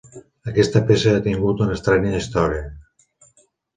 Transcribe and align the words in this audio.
Aquesta 0.51 0.81
peça 0.87 1.13
ha 1.17 1.21
tingut 1.29 1.63
una 1.67 1.77
estranya 1.81 2.17
història. 2.23 2.67